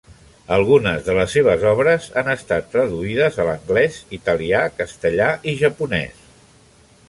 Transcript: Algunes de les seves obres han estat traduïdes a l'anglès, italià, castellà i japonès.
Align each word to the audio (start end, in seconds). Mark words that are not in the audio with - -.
Algunes 0.55 1.03
de 1.09 1.15
les 1.17 1.35
seves 1.37 1.65
obres 1.71 2.07
han 2.21 2.33
estat 2.35 2.73
traduïdes 2.77 3.37
a 3.37 3.47
l'anglès, 3.51 4.01
italià, 4.21 4.65
castellà 4.81 5.29
i 5.53 5.57
japonès. 5.63 6.29